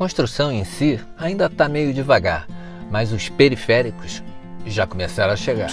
construção 0.00 0.50
em 0.50 0.64
si 0.64 0.98
ainda 1.18 1.44
está 1.44 1.68
meio 1.68 1.92
devagar, 1.92 2.46
mas 2.90 3.12
os 3.12 3.28
periféricos 3.28 4.22
já 4.64 4.86
começaram 4.86 5.34
a 5.34 5.36
chegar. 5.36 5.68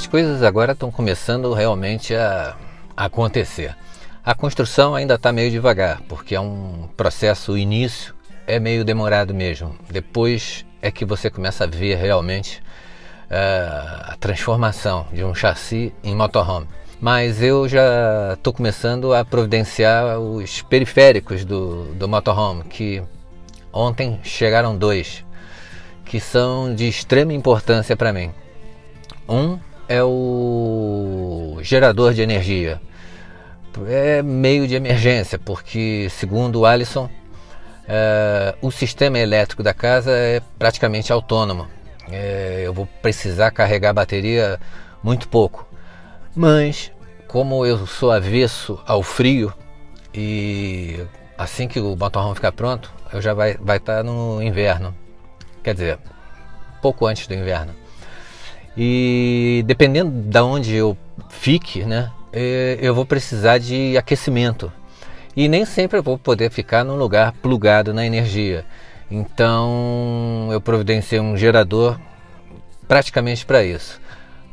As 0.00 0.06
coisas 0.06 0.42
agora 0.42 0.72
estão 0.72 0.90
começando 0.90 1.52
realmente 1.52 2.14
a 2.14 2.56
acontecer. 2.96 3.76
A 4.24 4.34
construção 4.34 4.94
ainda 4.94 5.16
está 5.16 5.30
meio 5.30 5.50
devagar, 5.50 6.00
porque 6.08 6.34
é 6.34 6.40
um 6.40 6.88
processo, 6.96 7.52
o 7.52 7.58
início 7.58 8.14
é 8.46 8.58
meio 8.58 8.82
demorado 8.82 9.34
mesmo. 9.34 9.76
Depois 9.90 10.64
é 10.80 10.90
que 10.90 11.04
você 11.04 11.28
começa 11.28 11.64
a 11.64 11.66
ver 11.66 11.96
realmente 11.96 12.62
eh, 13.28 13.68
a 14.06 14.16
transformação 14.18 15.06
de 15.12 15.22
um 15.22 15.34
chassi 15.34 15.92
em 16.02 16.16
motorhome. 16.16 16.66
Mas 16.98 17.42
eu 17.42 17.68
já 17.68 18.32
estou 18.32 18.54
começando 18.54 19.12
a 19.12 19.22
providenciar 19.22 20.18
os 20.18 20.62
periféricos 20.62 21.44
do, 21.44 21.92
do 21.92 22.08
motorhome, 22.08 22.64
que 22.64 23.02
ontem 23.70 24.18
chegaram 24.22 24.74
dois, 24.74 25.26
que 26.06 26.18
são 26.18 26.74
de 26.74 26.88
extrema 26.88 27.34
importância 27.34 27.94
para 27.94 28.14
mim. 28.14 28.32
Um 29.28 29.58
é 29.90 30.04
o 30.04 31.58
gerador 31.62 32.14
de 32.14 32.22
energia. 32.22 32.80
É 33.88 34.22
meio 34.22 34.68
de 34.68 34.76
emergência, 34.76 35.36
porque, 35.36 36.06
segundo 36.10 36.60
o 36.60 36.66
Alisson, 36.66 37.10
é, 37.88 38.54
o 38.62 38.70
sistema 38.70 39.18
elétrico 39.18 39.64
da 39.64 39.74
casa 39.74 40.12
é 40.12 40.40
praticamente 40.56 41.12
autônomo. 41.12 41.66
É, 42.08 42.62
eu 42.64 42.72
vou 42.72 42.86
precisar 43.02 43.50
carregar 43.50 43.90
a 43.90 43.94
bateria 43.94 44.60
muito 45.02 45.28
pouco. 45.28 45.66
Mas, 46.36 46.92
como 47.26 47.66
eu 47.66 47.84
sou 47.84 48.12
avesso 48.12 48.80
ao 48.86 49.02
frio, 49.02 49.52
e 50.14 51.04
assim 51.36 51.66
que 51.66 51.80
o 51.80 51.96
motorhome 51.96 52.36
ficar 52.36 52.52
pronto, 52.52 52.92
eu 53.12 53.20
já 53.20 53.34
vai 53.34 53.52
estar 53.52 53.64
vai 53.64 53.80
tá 53.80 54.04
no 54.04 54.40
inverno. 54.40 54.94
Quer 55.64 55.74
dizer, 55.74 55.98
pouco 56.80 57.06
antes 57.06 57.26
do 57.26 57.34
inverno. 57.34 57.74
E 58.76 59.62
dependendo 59.66 60.10
de 60.10 60.40
onde 60.40 60.74
eu 60.74 60.96
fique, 61.28 61.84
né, 61.84 62.10
eh, 62.32 62.78
eu 62.80 62.94
vou 62.94 63.04
precisar 63.04 63.58
de 63.58 63.96
aquecimento. 63.96 64.72
E 65.36 65.48
nem 65.48 65.64
sempre 65.64 65.98
eu 65.98 66.02
vou 66.02 66.18
poder 66.18 66.50
ficar 66.50 66.84
num 66.84 66.96
lugar 66.96 67.32
plugado 67.32 67.94
na 67.94 68.04
energia. 68.04 68.64
Então 69.10 70.48
eu 70.52 70.60
providenciei 70.60 71.20
um 71.20 71.36
gerador 71.36 71.98
praticamente 72.86 73.44
para 73.46 73.62
isso, 73.64 74.00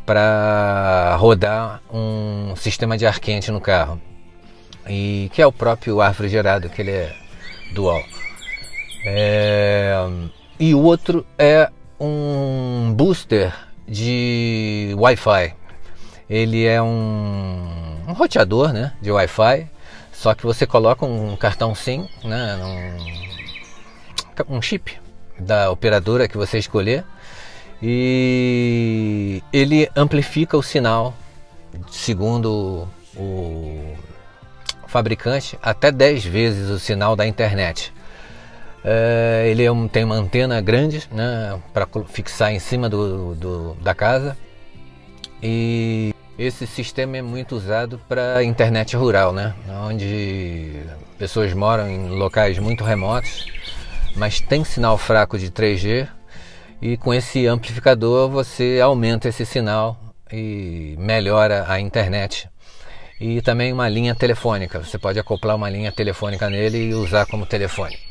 para 0.05 1.15
rodar 1.19 1.81
um 1.91 2.55
sistema 2.55 2.97
de 2.97 3.05
ar 3.05 3.19
quente 3.19 3.51
no 3.51 3.61
carro. 3.61 4.01
E 4.89 5.29
que 5.33 5.41
é 5.41 5.47
o 5.47 5.51
próprio 5.51 5.99
ar 6.01 6.09
refrigerado, 6.09 6.69
que 6.69 6.81
ele 6.81 6.91
é 6.91 7.15
dual. 7.73 8.01
É, 9.05 9.95
e 10.59 10.73
o 10.73 10.81
outro 10.81 11.25
é 11.37 11.69
um 11.99 12.93
booster 12.95 13.53
de 13.87 14.93
Wi-Fi. 14.97 15.53
Ele 16.29 16.65
é 16.65 16.81
um, 16.81 18.01
um 18.07 18.13
roteador 18.13 18.73
né, 18.73 18.93
de 19.01 19.11
Wi-Fi, 19.11 19.67
só 20.11 20.33
que 20.33 20.43
você 20.43 20.65
coloca 20.65 21.05
um 21.05 21.35
cartão 21.35 21.73
SIM, 21.73 22.09
né, 22.23 22.57
um, 24.49 24.57
um 24.57 24.61
chip 24.61 24.97
da 25.39 25.71
operadora 25.71 26.27
que 26.27 26.35
você 26.35 26.57
escolher 26.57 27.05
e 27.81 29.43
ele 29.53 29.89
amplifica 29.95 30.57
o 30.57 30.63
sinal, 30.63 31.13
segundo 31.91 32.87
o 33.15 33.95
fabricante, 34.87 35.57
até 35.61 35.91
10 35.91 36.25
vezes 36.25 36.69
o 36.69 36.79
sinal 36.79 37.15
da 37.15 37.27
internet. 37.27 37.93
É, 38.83 39.47
ele 39.49 39.63
é 39.63 39.71
um, 39.71 39.87
tem 39.87 40.03
uma 40.03 40.15
antena 40.15 40.61
grande 40.61 41.07
né, 41.11 41.59
para 41.73 41.87
fixar 42.07 42.53
em 42.53 42.59
cima 42.59 42.87
do, 42.87 43.35
do, 43.35 43.73
da 43.75 43.93
casa 43.93 44.37
e 45.41 46.13
esse 46.37 46.67
sistema 46.67 47.17
é 47.17 47.21
muito 47.21 47.55
usado 47.55 47.99
para 48.07 48.43
internet 48.43 48.95
rural, 48.95 49.33
né, 49.33 49.53
onde 49.83 50.83
pessoas 51.17 51.53
moram 51.53 51.89
em 51.89 52.09
locais 52.09 52.59
muito 52.59 52.83
remotos, 52.83 53.47
mas 54.15 54.39
tem 54.39 54.63
sinal 54.63 54.97
fraco 54.97 55.37
de 55.37 55.51
3G 55.51 56.07
e 56.81 56.95
com 56.97 57.13
esse 57.13 57.47
amplificador 57.47 58.29
você 58.29 58.79
aumenta 58.81 59.27
esse 59.27 59.45
sinal 59.45 59.99
e 60.31 60.95
melhora 60.99 61.65
a 61.67 61.79
internet. 61.79 62.47
E 63.19 63.41
também 63.41 63.73
uma 63.73 63.89
linha 63.89 64.13
telefônica, 64.13 64.79
você 64.79 64.99
pode 64.99 65.19
acoplar 65.19 65.55
uma 65.55 65.69
linha 65.69 65.91
telefônica 65.91 66.47
nele 66.49 66.89
e 66.89 66.93
usar 66.93 67.25
como 67.25 67.47
telefone. 67.47 68.06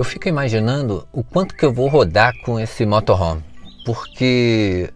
Eu 0.00 0.04
fico 0.04 0.26
imaginando 0.26 1.06
o 1.12 1.22
quanto 1.22 1.54
que 1.54 1.62
eu 1.62 1.74
vou 1.74 1.86
rodar 1.86 2.34
com 2.40 2.58
esse 2.58 2.86
motorhome, 2.86 3.44
porque 3.84 4.88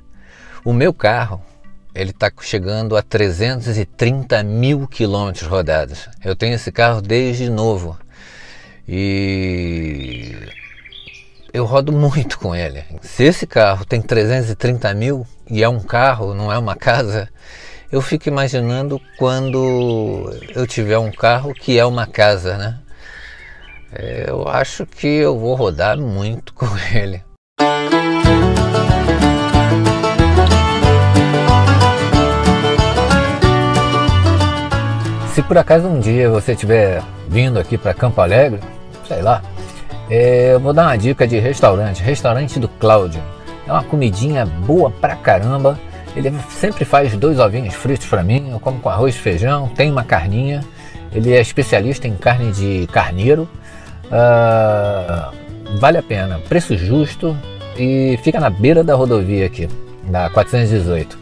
o 0.65 0.73
meu 0.73 0.95
carro 0.95 1.43
ele 1.95 2.09
está 2.09 2.33
chegando 2.41 2.97
a 2.97 3.03
330 3.03 4.43
mil 4.45 4.89
quilômetros 4.89 5.47
rodados. 5.47 6.09
Eu 6.25 6.35
tenho 6.35 6.55
esse 6.55 6.73
carro 6.73 7.03
desde 7.03 7.51
novo 7.51 7.99
e 8.89 10.35
eu 11.53 11.67
rodo 11.67 11.93
muito 11.93 12.39
com 12.39 12.57
ele. 12.57 12.83
Se 13.03 13.25
esse 13.25 13.47
carro 13.47 13.85
tem 13.85 14.01
330 14.01 14.95
mil 14.95 15.27
e 15.51 15.63
é 15.63 15.69
um 15.69 15.81
carro, 15.81 16.33
não 16.33 16.51
é 16.51 16.57
uma 16.57 16.77
casa, 16.77 17.29
eu 17.93 18.01
fico 18.01 18.27
imaginando 18.27 18.99
quando 19.19 20.35
eu 20.55 20.67
tiver 20.67 20.97
um 20.97 21.13
carro 21.13 21.53
que 21.53 21.79
é 21.79 21.85
uma 21.85 22.07
casa, 22.07 22.57
né? 22.57 22.81
É, 23.97 24.27
Eu 24.29 24.49
acho 24.49 24.85
que 24.85 25.07
eu 25.07 25.39
vou 25.39 25.55
rodar 25.55 25.97
muito 25.97 26.53
com 26.55 26.67
ele. 26.93 27.23
Se 35.33 35.43
por 35.43 35.59
acaso 35.59 35.89
um 35.89 35.99
dia 35.99 36.31
você 36.31 36.53
estiver 36.53 37.03
vindo 37.29 37.59
aqui 37.59 37.77
para 37.77 37.93
Campo 37.93 38.21
Alegre, 38.21 38.61
sei 39.07 39.21
lá, 39.21 39.43
é, 40.09 40.55
eu 40.55 40.61
vou 40.61 40.73
dar 40.73 40.87
uma 40.87 40.97
dica 40.97 41.27
de 41.27 41.39
restaurante, 41.39 42.03
restaurante 42.03 42.59
do 42.61 42.69
Cláudio. 42.69 43.23
É 43.67 43.73
uma 43.73 43.83
comidinha 43.83 44.45
boa 44.45 44.91
pra 44.91 45.17
caramba. 45.17 45.79
Ele 46.15 46.33
sempre 46.51 46.85
faz 46.85 47.17
dois 47.17 47.41
ovinhos 47.41 47.75
fritos 47.75 48.07
para 48.07 48.23
mim, 48.23 48.51
eu 48.51 48.61
como 48.61 48.79
com 48.79 48.89
arroz 48.89 49.17
e 49.17 49.19
feijão, 49.19 49.69
tem 49.69 49.91
uma 49.91 50.05
carninha. 50.05 50.63
Ele 51.13 51.33
é 51.33 51.41
especialista 51.41 52.07
em 52.07 52.15
carne 52.17 52.53
de 52.53 52.87
carneiro. 52.93 53.49
Ah, 54.11 55.33
vale 55.79 55.99
a 55.99 56.03
pena, 56.03 56.39
preço 56.49 56.77
justo 56.77 57.37
e 57.77 58.19
fica 58.23 58.39
na 58.39 58.51
beira 58.51 58.85
da 58.85 58.95
rodovia 58.95 59.47
aqui, 59.47 59.69
da 60.05 60.31
418. 60.31 61.19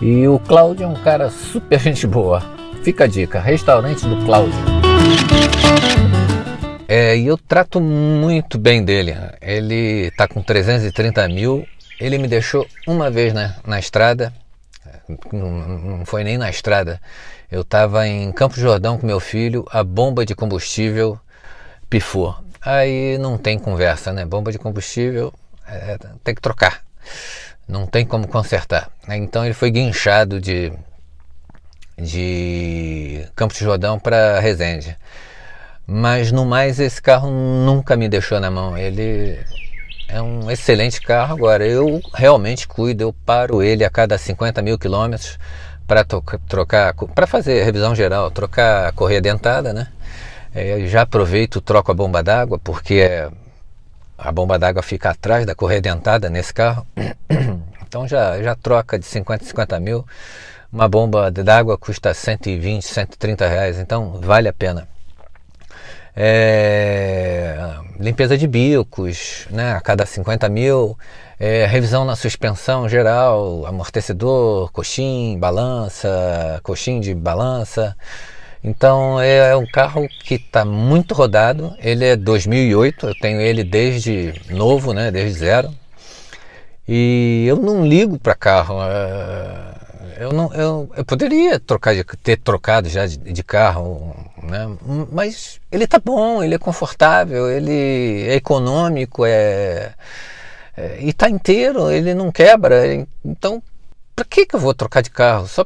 E 0.00 0.26
o 0.26 0.38
Cláudio 0.38 0.84
é 0.84 0.86
um 0.86 0.94
cara 0.94 1.30
super 1.30 1.78
gente 1.80 2.06
boa. 2.06 2.42
Fica 2.82 3.04
a 3.04 3.06
dica, 3.06 3.40
restaurante 3.40 4.06
do 4.06 4.24
Cláudio. 4.24 4.58
É, 6.88 7.16
e 7.16 7.26
eu 7.26 7.36
trato 7.36 7.80
muito 7.80 8.58
bem 8.58 8.82
dele. 8.82 9.14
Ele 9.40 10.10
tá 10.16 10.26
com 10.26 10.42
330 10.42 11.28
mil. 11.28 11.66
Ele 12.00 12.18
me 12.18 12.26
deixou 12.26 12.66
uma 12.86 13.10
vez 13.10 13.32
na, 13.32 13.54
na 13.64 13.78
estrada. 13.78 14.32
Não, 15.32 15.50
não 15.50 16.06
foi 16.06 16.24
nem 16.24 16.38
na 16.38 16.48
estrada. 16.50 17.00
Eu 17.48 17.60
estava 17.60 18.08
em 18.08 18.32
Campo 18.32 18.58
Jordão 18.58 18.98
com 18.98 19.06
meu 19.06 19.20
filho. 19.20 19.64
A 19.70 19.84
bomba 19.84 20.24
de 20.24 20.34
combustível 20.34 21.16
pifou. 21.90 22.36
Aí 22.62 23.18
não 23.18 23.36
tem 23.36 23.58
conversa, 23.58 24.12
né? 24.12 24.24
Bomba 24.24 24.52
de 24.52 24.58
combustível 24.58 25.34
é, 25.66 25.98
tem 26.22 26.34
que 26.34 26.40
trocar. 26.40 26.82
Não 27.68 27.86
tem 27.86 28.06
como 28.06 28.26
consertar. 28.26 28.90
Então 29.08 29.44
ele 29.44 29.54
foi 29.54 29.70
guinchado 29.70 30.40
de, 30.40 30.72
de 31.98 33.26
Campos 33.34 33.58
de 33.58 33.64
Jordão 33.64 33.98
para 33.98 34.40
Resende. 34.40 34.96
Mas 35.86 36.30
no 36.30 36.44
mais 36.44 36.78
esse 36.78 37.02
carro 37.02 37.30
nunca 37.30 37.96
me 37.96 38.08
deixou 38.08 38.38
na 38.38 38.50
mão. 38.50 38.76
Ele 38.78 39.38
é 40.08 40.20
um 40.20 40.50
excelente 40.50 41.00
carro. 41.00 41.34
Agora 41.34 41.66
eu 41.66 42.00
realmente 42.14 42.68
cuido, 42.68 43.02
eu 43.02 43.12
paro 43.12 43.62
ele 43.62 43.84
a 43.84 43.90
cada 43.90 44.18
50 44.18 44.62
mil 44.62 44.78
quilômetros 44.78 45.38
para 45.86 46.04
trocar, 46.04 46.94
para 47.14 47.26
fazer 47.26 47.64
revisão 47.64 47.94
geral, 47.96 48.30
trocar 48.30 48.88
a 48.88 48.92
correia 48.92 49.20
dentada, 49.20 49.72
né? 49.72 49.88
É, 50.54 50.86
já 50.86 51.02
aproveito, 51.02 51.60
troco 51.60 51.92
a 51.92 51.94
bomba 51.94 52.22
d'água, 52.22 52.58
porque 52.58 53.28
a 54.18 54.32
bomba 54.32 54.58
d'água 54.58 54.82
fica 54.82 55.10
atrás 55.10 55.46
da 55.46 55.54
correia 55.54 55.80
dentada 55.80 56.28
nesse 56.28 56.52
carro. 56.52 56.86
Então 57.90 58.06
já, 58.06 58.40
já 58.40 58.54
troca 58.54 58.96
de 58.96 59.04
50 59.04 59.42
a 59.42 59.48
50 59.48 59.80
mil. 59.80 60.06
Uma 60.72 60.88
bomba 60.88 61.28
d'água 61.28 61.76
custa 61.76 62.14
120, 62.14 62.84
130 62.84 63.48
reais, 63.48 63.80
então 63.80 64.20
vale 64.20 64.48
a 64.48 64.52
pena. 64.52 64.86
É, 66.14 67.56
limpeza 67.98 68.38
de 68.38 68.46
bicos, 68.46 69.48
né, 69.50 69.72
a 69.72 69.80
cada 69.80 70.06
50 70.06 70.48
mil, 70.48 70.96
é, 71.38 71.66
revisão 71.66 72.04
na 72.04 72.14
suspensão 72.14 72.88
geral, 72.88 73.66
amortecedor, 73.66 74.70
coxim, 74.70 75.36
balança, 75.40 76.60
coxim 76.62 77.00
de 77.00 77.12
balança. 77.12 77.96
Então 78.62 79.20
é 79.20 79.56
um 79.56 79.66
carro 79.66 80.06
que 80.24 80.34
está 80.34 80.64
muito 80.64 81.14
rodado. 81.14 81.74
Ele 81.78 82.04
é 82.04 82.16
2008, 82.16 83.06
eu 83.06 83.14
tenho 83.14 83.40
ele 83.40 83.64
desde 83.64 84.34
novo, 84.50 84.92
né, 84.92 85.10
desde 85.10 85.38
zero. 85.38 85.74
E 86.86 87.44
eu 87.46 87.56
não 87.56 87.86
ligo 87.86 88.18
para 88.18 88.34
carro. 88.34 88.76
É, 88.82 90.24
eu, 90.24 90.32
não, 90.32 90.52
eu, 90.52 90.90
eu 90.96 91.04
poderia 91.04 91.58
trocar 91.58 91.94
de, 91.94 92.04
ter 92.04 92.36
trocado 92.36 92.88
já 92.88 93.06
de, 93.06 93.16
de 93.16 93.42
carro, 93.42 94.14
né? 94.42 94.76
mas 95.10 95.60
ele 95.70 95.86
tá 95.86 95.98
bom, 95.98 96.42
ele 96.42 96.54
é 96.54 96.58
confortável, 96.58 97.48
ele 97.50 98.24
é 98.28 98.34
econômico, 98.34 99.24
é, 99.24 99.94
é 100.76 100.98
e 101.00 101.12
tá 101.12 101.30
inteiro, 101.30 101.90
ele 101.90 102.12
não 102.12 102.30
quebra. 102.32 103.06
Então, 103.24 103.62
para 104.14 104.24
que, 104.24 104.44
que 104.44 104.56
eu 104.56 104.60
vou 104.60 104.74
trocar 104.74 105.00
de 105.00 105.10
carro? 105.10 105.46
Só 105.46 105.64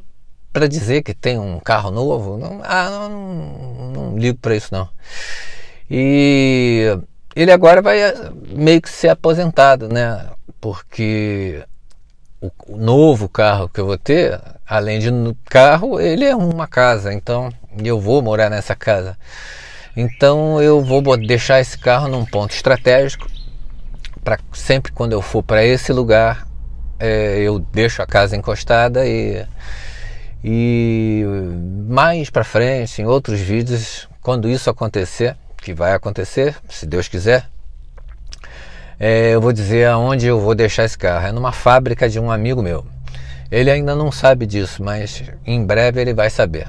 para 0.55 0.69
dizer 0.69 1.03
que 1.03 1.13
tem 1.13 1.37
um 1.37 1.59
carro 1.59 1.91
novo? 1.91 2.39
Não, 2.39 2.61
ah, 2.63 2.89
não, 2.89 3.09
não, 3.11 3.91
não 3.91 4.17
ligo 4.17 4.39
para 4.39 4.55
isso 4.55 4.69
não. 4.73 4.89
E 5.91 6.97
ele 7.35 7.51
agora 7.51 7.83
vai 7.83 8.01
eh, 8.01 8.15
meio 8.51 8.81
que 8.81 8.89
ser 8.89 9.09
aposentado, 9.09 9.89
né? 9.89 10.27
Porque 10.61 11.61
o, 12.41 12.77
novo 12.77 13.29
carro 13.29 13.69
que 13.69 13.81
eu 13.81 13.87
vou 13.87 13.99
ter, 13.99 14.41
além 14.65 15.01
de 15.01 15.11
carro, 15.47 16.01
ele 16.01 16.25
é 16.25 16.37
uma 16.37 16.69
casa. 16.69 17.13
Então 17.13 17.51
eu 17.85 18.01
vou 18.01 18.23
morar 18.23 18.49
nessa 18.49 18.77
casa. 18.77 19.19
Então 19.97 20.63
eu 20.63 20.83
vou 20.85 21.17
deixar 21.17 21.61
esse 21.61 21.77
carro 21.77 22.07
num 22.07 22.25
ponto 22.25 22.55
estratégico 22.55 23.29
para 24.23 24.39
sempre 24.53 24.93
quando 24.93 25.13
eu 25.15 25.21
for 25.21 25.43
para 25.43 25.65
esse 25.65 25.93
lugar 25.93 26.47
é, 26.99 27.39
eu 27.41 27.59
deixo 27.59 28.01
a 28.01 28.07
casa 28.07 28.37
encostada 28.37 29.07
e 29.07 29.45
e 30.47 31.25
mais 31.89 32.29
para 32.29 32.45
frente, 32.45 33.01
em 33.01 33.07
outros 33.07 33.41
vídeos, 33.41 34.07
quando 34.21 34.47
isso 34.47 34.69
acontecer, 34.69 35.35
que 35.57 35.73
vai 35.73 35.95
acontecer, 35.95 36.55
se 36.69 36.85
Deus 36.85 37.09
quiser, 37.09 37.49
é, 39.01 39.31
eu 39.31 39.41
vou 39.41 39.55
dizer 39.55 39.89
aonde 39.89 40.27
eu 40.27 40.39
vou 40.39 40.55
deixar 40.55 40.85
esse 40.85 40.99
carro. 40.99 41.27
É 41.27 41.33
numa 41.33 41.51
fábrica 41.51 42.11
de 42.11 42.21
um 42.21 42.31
amigo 42.31 42.63
meu. 42.63 42.85
Ele 43.51 43.71
ainda 43.71 43.95
não 43.95 44.13
sabe 44.13 44.45
disso, 44.45 44.85
mas 44.85 45.23
em 45.47 45.65
breve 45.65 46.01
ele 46.01 46.13
vai 46.13 46.29
saber. 46.29 46.69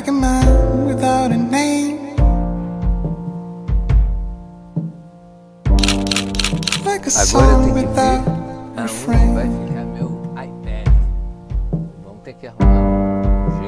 Like 0.00 0.08
a 0.08 0.12
man 0.12 0.86
without 0.86 1.30
a 1.30 1.36
name. 1.36 2.16
Like 6.86 7.04
a 7.04 7.10
song 7.10 7.74
without 7.74 8.24
vai 8.74 8.80
refrain. 8.80 9.36
um 9.36 9.44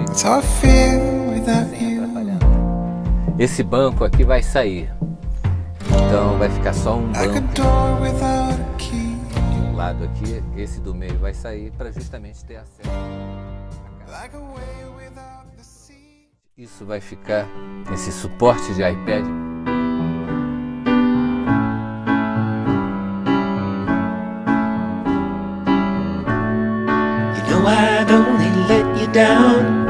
That's 0.06 0.23
how 0.23 0.38
I 0.38 0.40
feel 0.40 1.34
without 1.34 1.69
you. 1.79 2.00
Esse 3.38 3.62
banco 3.62 4.02
aqui 4.02 4.25
vai 4.25 4.43
sair. 4.43 4.90
Então 5.84 6.38
vai 6.38 6.49
ficar 6.49 6.73
só 6.73 6.96
um 6.96 7.11
a 7.11 7.26
banco 7.26 7.37
a 7.37 7.40
de 9.53 9.60
um 9.60 9.77
lado 9.77 10.05
aqui, 10.05 10.43
esse 10.56 10.81
do 10.81 10.94
meio 10.94 11.19
vai 11.19 11.34
sair 11.34 11.70
para 11.72 11.93
justamente 11.93 12.43
ter 12.43 12.56
acesso. 12.56 12.89
Isso 16.62 16.84
vai 16.84 17.00
ficar 17.00 17.44
esse 17.92 18.12
suporte 18.12 18.72
de 18.74 18.82
iPad. 18.82 19.24
You 27.34 27.42
know 27.50 27.66
I'd 27.66 28.12
only 28.12 28.48
let 28.69 28.86
you 28.96 29.08
down. 29.08 29.88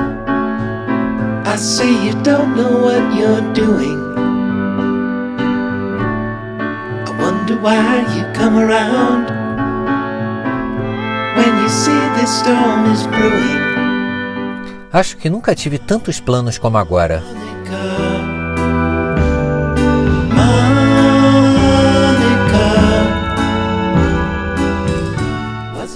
I 1.45 1.57
say 1.59 1.91
you 1.91 2.14
don't 2.23 2.57
know 2.57 2.85
what 2.85 3.14
you're 3.14 3.52
doing. 3.52 4.00
I 7.07 7.11
wonder 7.21 7.59
why 7.61 8.00
you 8.17 8.25
come 8.33 8.57
around 8.57 9.29
when 11.37 11.62
you 11.62 11.69
see 11.69 12.00
this 12.17 12.31
storm 12.31 12.91
is 12.91 13.07
brewing. 13.09 13.62
Acho 14.93 15.17
que 15.17 15.31
nunca 15.31 15.55
tive 15.55 15.79
tantos 15.79 16.21
planos 16.21 16.59
como 16.59 16.77
agora. 16.77 17.23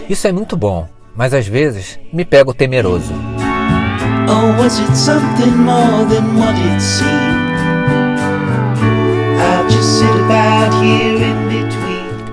Isso 0.09 0.26
é 0.29 0.33
muito 0.33 0.57
bom, 0.57 0.88
mas 1.15 1.35
às 1.35 1.47
vezes 1.47 1.99
me 2.12 2.25
pego 2.25 2.55
temeroso. 2.55 3.12
Oh. 4.29 4.57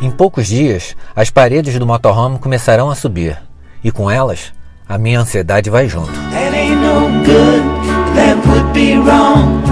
Em 0.01 0.12
poucos 0.12 0.48
dias, 0.48 0.96
as 1.15 1.29
paredes 1.29 1.77
do 1.77 1.86
motorhome 1.86 2.39
começarão 2.39 2.89
a 2.89 2.96
subir, 2.96 3.41
e 3.84 3.91
com 3.91 4.10
elas, 4.10 4.53
a 4.88 4.98
minha 4.98 5.20
ansiedade 5.20 5.70
vai 5.70 5.89
junto. 5.89 6.13
No 6.93 7.09
good, 7.25 7.63
that 8.13 8.38
would 8.47 8.71
be 8.71 8.93
wrong. 8.97 9.63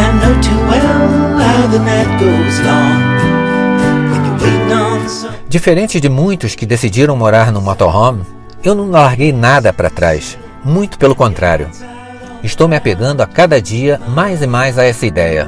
I 0.00 0.04
know 0.18 0.34
too 0.40 0.60
well 0.64 1.36
how 1.36 1.66
the 1.68 1.78
night 1.78 2.08
goes 2.18 2.58
long. 2.64 3.18
Diferente 5.48 6.00
de 6.00 6.08
muitos 6.08 6.54
que 6.54 6.64
decidiram 6.66 7.16
morar 7.16 7.52
no 7.52 7.60
motorhome, 7.60 8.22
eu 8.64 8.74
não 8.74 8.90
larguei 8.90 9.32
nada 9.32 9.72
para 9.72 9.90
trás. 9.90 10.38
Muito 10.64 10.98
pelo 10.98 11.14
contrário. 11.14 11.68
Estou 12.42 12.66
me 12.66 12.76
apegando 12.76 13.20
a 13.22 13.26
cada 13.26 13.60
dia 13.60 14.00
mais 14.08 14.42
e 14.42 14.46
mais 14.46 14.78
a 14.78 14.84
essa 14.84 15.04
ideia. 15.06 15.46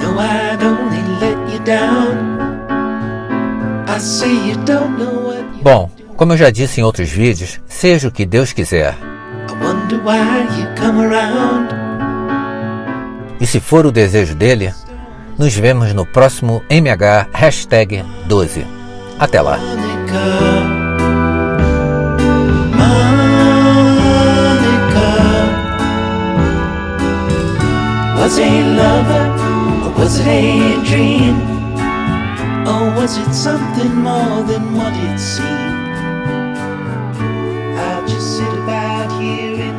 You 0.00 0.14
know 0.14 0.28
Bom, 5.62 5.90
como 6.16 6.32
eu 6.32 6.36
já 6.36 6.50
disse 6.50 6.80
em 6.80 6.84
outros 6.84 7.08
vídeos, 7.08 7.60
seja 7.66 8.08
o 8.08 8.12
que 8.12 8.26
Deus 8.26 8.52
quiser. 8.52 8.96
E 13.40 13.46
se 13.46 13.60
for 13.60 13.86
o 13.86 13.92
desejo 13.92 14.34
dele, 14.34 14.74
nos 15.38 15.54
vemos 15.54 15.94
no 15.94 16.04
próximo 16.04 16.62
MH 16.68 17.68
12. 18.26 18.66
Até 19.18 19.40
lá! 19.40 19.58
Was 28.16 28.36
it 28.36 28.64
lover 28.76 29.26
or 29.84 29.90
was 29.98 30.18
it 30.18 30.26
a 30.26 30.82
dream? 30.84 31.40
Or 32.66 32.90
was 33.00 33.16
it 33.16 33.32
something 33.32 33.94
more 33.94 34.42
than 34.42 34.76
what 34.76 34.92
it 34.92 35.18
seemed? 35.18 35.48
I'll 37.78 38.06
just 38.06 38.36
sit 38.36 38.52
about 38.52 39.10
here 39.18 39.77